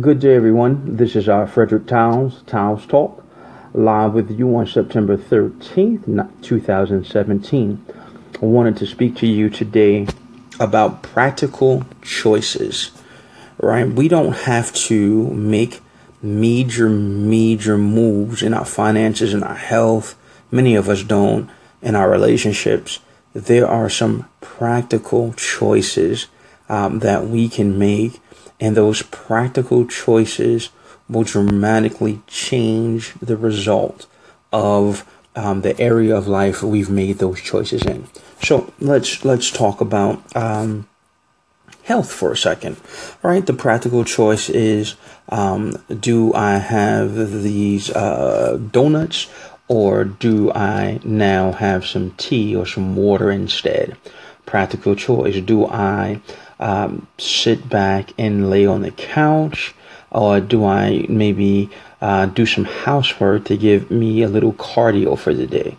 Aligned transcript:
Good 0.00 0.20
day, 0.20 0.36
everyone. 0.36 0.96
This 0.96 1.14
is 1.14 1.28
our 1.28 1.46
Frederick 1.46 1.86
Towns, 1.86 2.40
Towns 2.46 2.86
Talk, 2.86 3.22
live 3.74 4.14
with 4.14 4.30
you 4.30 4.56
on 4.56 4.66
September 4.66 5.18
13th, 5.18 6.40
2017. 6.40 7.86
I 8.40 8.44
wanted 8.46 8.78
to 8.78 8.86
speak 8.86 9.16
to 9.16 9.26
you 9.26 9.50
today 9.50 10.06
about 10.58 11.02
practical 11.02 11.84
choices, 12.00 12.90
right? 13.58 13.86
We 13.86 14.08
don't 14.08 14.32
have 14.32 14.72
to 14.86 15.28
make 15.28 15.82
major, 16.22 16.88
major 16.88 17.76
moves 17.76 18.42
in 18.42 18.54
our 18.54 18.64
finances 18.64 19.34
in 19.34 19.42
our 19.42 19.56
health. 19.56 20.16
Many 20.50 20.74
of 20.74 20.88
us 20.88 21.02
don't 21.02 21.50
in 21.82 21.96
our 21.96 22.08
relationships. 22.08 23.00
There 23.34 23.68
are 23.68 23.90
some 23.90 24.26
practical 24.40 25.34
choices 25.34 26.28
um, 26.70 27.00
that 27.00 27.26
we 27.26 27.50
can 27.50 27.78
make, 27.78 28.22
and 28.60 28.76
those 28.76 29.02
practical 29.02 29.86
choices 29.86 30.70
will 31.08 31.24
dramatically 31.24 32.22
change 32.26 33.14
the 33.20 33.36
result 33.36 34.06
of 34.52 35.06
um, 35.34 35.62
the 35.62 35.78
area 35.80 36.16
of 36.16 36.28
life 36.28 36.62
we've 36.62 36.90
made 36.90 37.18
those 37.18 37.40
choices 37.40 37.82
in. 37.82 38.06
So 38.42 38.72
let's 38.80 39.24
let's 39.24 39.50
talk 39.50 39.80
about 39.80 40.34
um, 40.36 40.88
health 41.84 42.12
for 42.12 42.32
a 42.32 42.36
second. 42.36 42.76
Right, 43.22 43.44
the 43.44 43.54
practical 43.54 44.04
choice 44.04 44.48
is: 44.50 44.96
um, 45.28 45.76
Do 45.88 46.34
I 46.34 46.58
have 46.58 47.42
these 47.42 47.90
uh, 47.90 48.58
donuts, 48.70 49.28
or 49.68 50.04
do 50.04 50.52
I 50.52 51.00
now 51.04 51.52
have 51.52 51.86
some 51.86 52.12
tea 52.12 52.54
or 52.54 52.66
some 52.66 52.96
water 52.96 53.30
instead? 53.30 53.96
Practical 54.46 54.94
choice: 54.94 55.40
Do 55.40 55.66
I 55.66 56.20
um, 56.58 57.06
sit 57.18 57.68
back 57.68 58.12
and 58.18 58.50
lay 58.50 58.66
on 58.66 58.82
the 58.82 58.90
couch? 58.90 59.74
Or 60.10 60.40
do 60.40 60.66
I 60.66 61.06
maybe 61.08 61.70
uh, 62.02 62.26
do 62.26 62.44
some 62.44 62.64
housework 62.64 63.46
to 63.46 63.56
give 63.56 63.90
me 63.90 64.22
a 64.22 64.28
little 64.28 64.52
cardio 64.52 65.18
for 65.18 65.32
the 65.32 65.46
day? 65.46 65.78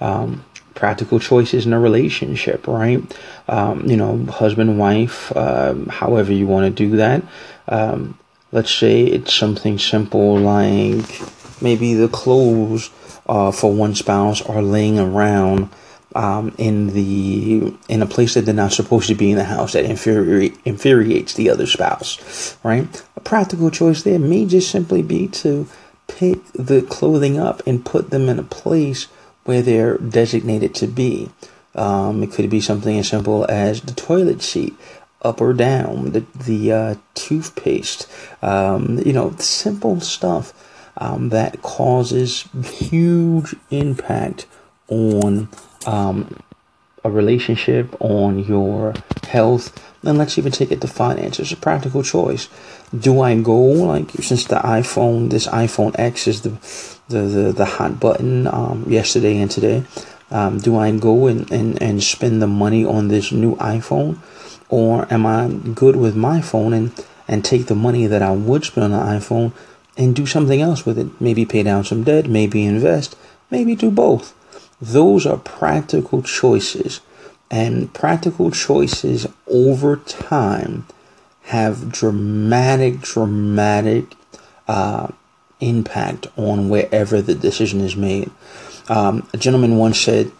Um, 0.00 0.44
practical 0.74 1.18
choices 1.18 1.66
in 1.66 1.72
a 1.72 1.80
relationship, 1.80 2.66
right? 2.66 3.02
Um, 3.48 3.86
you 3.86 3.96
know, 3.96 4.24
husband, 4.26 4.78
wife, 4.78 5.34
um, 5.36 5.86
however 5.86 6.32
you 6.32 6.46
want 6.46 6.64
to 6.64 6.88
do 6.88 6.96
that. 6.96 7.22
Um, 7.68 8.18
let's 8.52 8.74
say 8.74 9.02
it's 9.02 9.34
something 9.34 9.78
simple 9.78 10.38
like 10.38 11.20
maybe 11.62 11.94
the 11.94 12.08
clothes 12.08 12.90
uh, 13.26 13.50
for 13.50 13.72
one 13.72 13.94
spouse 13.94 14.42
are 14.42 14.62
laying 14.62 14.98
around 14.98 15.70
um, 16.14 16.54
in 16.58 16.88
the 16.88 17.74
in 17.88 18.02
a 18.02 18.06
place 18.06 18.34
that 18.34 18.42
they're 18.42 18.54
not 18.54 18.72
supposed 18.72 19.08
to 19.08 19.14
be 19.14 19.30
in 19.30 19.36
the 19.36 19.44
house 19.44 19.72
that 19.74 19.84
infuri- 19.84 20.56
infuriates 20.64 21.34
the 21.34 21.50
other 21.50 21.66
spouse, 21.66 22.56
right? 22.64 23.02
A 23.16 23.20
practical 23.20 23.70
choice 23.70 24.02
there 24.02 24.18
may 24.18 24.46
just 24.46 24.70
simply 24.70 25.02
be 25.02 25.28
to 25.28 25.68
pick 26.08 26.44
the 26.52 26.82
clothing 26.82 27.38
up 27.38 27.64
and 27.66 27.84
put 27.84 28.10
them 28.10 28.28
in 28.28 28.38
a 28.38 28.44
place 28.44 29.04
where 29.44 29.62
they're 29.62 29.98
designated 29.98 30.74
to 30.76 30.86
be. 30.86 31.30
Um, 31.74 32.24
it 32.24 32.32
could 32.32 32.50
be 32.50 32.60
something 32.60 32.98
as 32.98 33.08
simple 33.08 33.46
as 33.48 33.80
the 33.80 33.94
toilet 33.94 34.42
seat, 34.42 34.74
up 35.22 35.40
or 35.40 35.52
down, 35.52 36.12
the 36.12 36.24
the 36.34 36.72
uh, 36.72 36.94
toothpaste, 37.14 38.08
um, 38.42 38.98
you 39.04 39.12
know, 39.12 39.34
simple 39.38 40.00
stuff 40.00 40.52
um, 40.96 41.28
that 41.28 41.62
causes 41.62 42.48
huge 42.62 43.54
impact 43.70 44.46
on 44.88 45.48
um, 45.86 46.42
a 47.04 47.10
relationship, 47.10 47.96
on 48.00 48.38
your 48.44 48.94
health, 49.28 49.72
and 50.02 50.18
let's 50.18 50.38
even 50.38 50.52
take 50.52 50.70
it 50.70 50.80
to 50.80 50.88
finances. 50.88 51.52
A 51.52 51.56
practical 51.56 52.02
choice. 52.02 52.48
Do 52.98 53.20
I 53.20 53.40
go 53.40 53.58
like 53.58 54.10
since 54.10 54.44
the 54.44 54.56
iPhone, 54.56 55.30
this 55.30 55.46
iPhone 55.46 55.98
X 55.98 56.26
is 56.26 56.42
the 56.42 56.50
the 57.08 57.22
the, 57.22 57.52
the 57.52 57.64
hot 57.64 58.00
button 58.00 58.46
um, 58.46 58.84
yesterday 58.88 59.38
and 59.38 59.50
today. 59.50 59.84
Um, 60.30 60.58
do 60.58 60.76
I 60.76 60.96
go 60.96 61.26
and, 61.26 61.50
and, 61.50 61.80
and 61.82 62.02
spend 62.02 62.40
the 62.40 62.46
money 62.46 62.84
on 62.84 63.08
this 63.08 63.32
new 63.32 63.56
iPhone? 63.56 64.18
Or 64.68 65.12
am 65.12 65.26
I 65.26 65.48
good 65.48 65.96
with 65.96 66.14
my 66.14 66.40
phone 66.40 66.72
and, 66.72 67.04
and 67.26 67.44
take 67.44 67.66
the 67.66 67.74
money 67.74 68.06
that 68.06 68.22
I 68.22 68.30
would 68.30 68.64
spend 68.64 68.84
on 68.84 68.90
the 68.92 69.18
iPhone 69.18 69.52
and 69.96 70.14
do 70.14 70.26
something 70.26 70.60
else 70.60 70.86
with 70.86 70.98
it? 70.98 71.20
Maybe 71.20 71.44
pay 71.44 71.64
down 71.64 71.84
some 71.84 72.04
debt, 72.04 72.28
maybe 72.28 72.64
invest, 72.64 73.16
maybe 73.50 73.74
do 73.74 73.90
both. 73.90 74.34
Those 74.80 75.26
are 75.26 75.38
practical 75.38 76.22
choices. 76.22 77.00
And 77.50 77.92
practical 77.92 78.50
choices 78.50 79.26
over 79.48 79.96
time 79.96 80.86
have 81.42 81.90
dramatic, 81.90 83.00
dramatic 83.00 84.14
uh, 84.68 85.08
impact 85.60 86.28
on 86.36 86.68
wherever 86.68 87.20
the 87.20 87.34
decision 87.34 87.80
is 87.80 87.96
made. 87.96 88.30
Um, 88.88 89.28
a 89.32 89.36
gentleman 89.36 89.76
once 89.76 90.00
said 90.00 90.30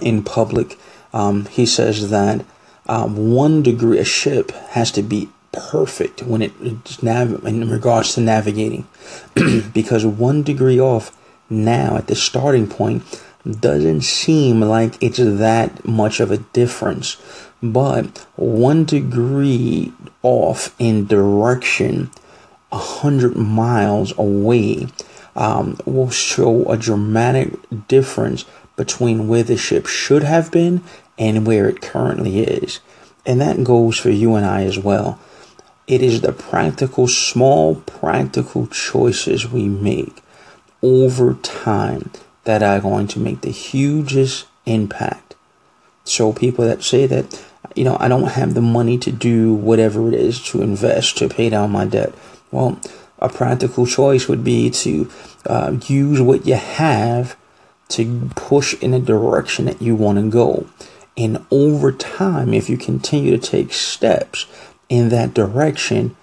in 0.00 0.22
public, 0.22 0.78
um, 1.12 1.46
he 1.46 1.66
says 1.66 2.10
that 2.10 2.44
um, 2.88 3.32
one 3.32 3.62
degree, 3.62 3.98
a 3.98 4.04
ship 4.04 4.52
has 4.70 4.92
to 4.92 5.02
be 5.02 5.28
perfect 5.52 6.22
when 6.22 6.42
it, 6.42 7.02
nav- 7.02 7.44
in 7.44 7.68
regards 7.68 8.14
to 8.14 8.20
navigating, 8.20 8.86
because 9.74 10.06
one 10.06 10.42
degree 10.42 10.80
off 10.80 11.16
now 11.48 11.96
at 11.96 12.06
the 12.06 12.14
starting 12.14 12.68
point 12.68 13.02
doesn't 13.46 14.02
seem 14.02 14.60
like 14.60 15.00
it's 15.02 15.18
that 15.18 15.84
much 15.86 16.20
of 16.20 16.30
a 16.30 16.38
difference. 16.38 17.16
But 17.62 18.26
one 18.36 18.84
degree 18.84 19.92
off 20.22 20.74
in 20.78 21.06
direction, 21.06 22.10
a 22.72 22.78
hundred 22.78 23.36
miles 23.36 24.16
away, 24.18 24.88
um, 25.34 25.78
will 25.84 26.10
show 26.10 26.64
a 26.70 26.76
dramatic 26.76 27.54
difference 27.88 28.44
between 28.74 29.28
where 29.28 29.42
the 29.42 29.56
ship 29.56 29.86
should 29.86 30.22
have 30.22 30.50
been 30.50 30.82
and 31.18 31.46
where 31.46 31.68
it 31.68 31.80
currently 31.80 32.40
is. 32.40 32.80
And 33.24 33.40
that 33.40 33.64
goes 33.64 33.98
for 33.98 34.10
you 34.10 34.34
and 34.34 34.44
I 34.44 34.64
as 34.64 34.78
well. 34.78 35.18
It 35.86 36.02
is 36.02 36.20
the 36.20 36.32
practical, 36.32 37.06
small 37.06 37.76
practical 37.76 38.66
choices 38.66 39.48
we 39.48 39.68
make 39.68 40.22
over 40.82 41.34
time 41.34 42.10
that 42.46 42.62
are 42.62 42.80
going 42.80 43.08
to 43.08 43.18
make 43.18 43.42
the 43.42 43.50
hugest 43.50 44.46
impact. 44.64 45.34
So 46.04 46.32
people 46.32 46.64
that 46.64 46.82
say 46.82 47.06
that, 47.06 47.44
you 47.74 47.84
know, 47.84 47.96
I 48.00 48.08
don't 48.08 48.30
have 48.30 48.54
the 48.54 48.62
money 48.62 48.96
to 48.98 49.12
do 49.12 49.52
whatever 49.52 50.08
it 50.08 50.14
is 50.14 50.42
to 50.44 50.62
invest 50.62 51.18
to 51.18 51.28
pay 51.28 51.50
down 51.50 51.72
my 51.72 51.84
debt. 51.84 52.14
Well, 52.52 52.80
a 53.18 53.28
practical 53.28 53.84
choice 53.84 54.28
would 54.28 54.44
be 54.44 54.70
to 54.70 55.10
uh, 55.46 55.76
use 55.86 56.20
what 56.20 56.46
you 56.46 56.54
have 56.54 57.36
to 57.88 58.30
push 58.36 58.74
in 58.80 58.94
a 58.94 59.00
direction 59.00 59.64
that 59.64 59.82
you 59.82 59.96
want 59.96 60.18
to 60.18 60.30
go. 60.30 60.66
And 61.16 61.44
over 61.50 61.90
time, 61.90 62.54
if 62.54 62.70
you 62.70 62.76
continue 62.76 63.36
to 63.36 63.50
take 63.50 63.72
steps 63.72 64.46
in 64.88 65.08
that 65.08 65.34
direction, 65.34 66.16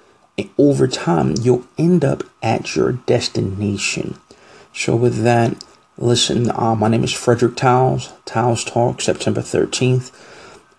over 0.57 0.87
time, 0.87 1.35
you'll 1.41 1.67
end 1.77 2.05
up 2.05 2.23
at 2.41 2.75
your 2.75 2.93
destination. 2.93 4.17
So, 4.73 4.95
with 4.95 5.23
that, 5.23 5.63
Listen, 5.97 6.49
uh, 6.49 6.73
my 6.73 6.87
name 6.87 7.03
is 7.03 7.13
Frederick 7.13 7.55
Towles, 7.55 8.13
Towles 8.25 8.63
Talk, 8.63 8.99
September 8.99 9.41
13th. 9.41 10.11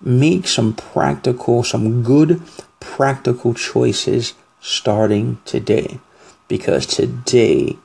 Make 0.01 0.49
some 0.49 0.75
practical, 0.75 1.63
some 1.63 2.03
good 2.03 2.43
practical 2.81 3.55
choices 3.55 4.35
starting 4.61 5.39
today 5.45 6.01
because 6.49 6.85
today 6.85 7.79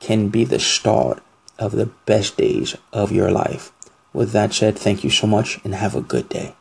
can 0.00 0.30
be 0.30 0.44
the 0.44 0.58
start 0.58 1.22
of 1.58 1.72
the 1.72 1.90
best 2.06 2.38
days 2.38 2.74
of 2.94 3.12
your 3.12 3.30
life. 3.30 3.72
With 4.14 4.32
that 4.32 4.54
said, 4.54 4.78
thank 4.78 5.04
you 5.04 5.10
so 5.10 5.26
much 5.26 5.60
and 5.62 5.74
have 5.74 5.94
a 5.94 6.00
good 6.00 6.30
day. 6.30 6.54